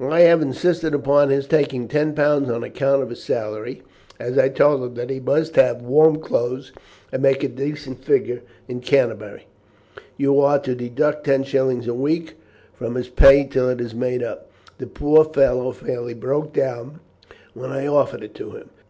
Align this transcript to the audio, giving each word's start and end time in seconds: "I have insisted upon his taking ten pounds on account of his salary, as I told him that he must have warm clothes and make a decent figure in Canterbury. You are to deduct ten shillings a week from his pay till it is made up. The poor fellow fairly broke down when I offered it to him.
"I 0.00 0.20
have 0.22 0.40
insisted 0.40 0.94
upon 0.94 1.28
his 1.28 1.46
taking 1.46 1.88
ten 1.88 2.14
pounds 2.14 2.48
on 2.48 2.64
account 2.64 3.02
of 3.02 3.10
his 3.10 3.22
salary, 3.22 3.82
as 4.18 4.38
I 4.38 4.48
told 4.48 4.82
him 4.82 4.94
that 4.94 5.10
he 5.10 5.20
must 5.20 5.56
have 5.56 5.82
warm 5.82 6.20
clothes 6.22 6.72
and 7.12 7.20
make 7.20 7.44
a 7.44 7.48
decent 7.48 8.02
figure 8.02 8.40
in 8.66 8.80
Canterbury. 8.80 9.46
You 10.16 10.40
are 10.40 10.58
to 10.60 10.74
deduct 10.74 11.24
ten 11.24 11.44
shillings 11.44 11.86
a 11.86 11.92
week 11.92 12.36
from 12.72 12.94
his 12.94 13.08
pay 13.08 13.44
till 13.44 13.68
it 13.68 13.78
is 13.82 13.94
made 13.94 14.22
up. 14.22 14.50
The 14.78 14.86
poor 14.86 15.22
fellow 15.22 15.70
fairly 15.72 16.14
broke 16.14 16.54
down 16.54 17.00
when 17.52 17.70
I 17.70 17.86
offered 17.86 18.22
it 18.22 18.34
to 18.36 18.52
him. 18.52 18.70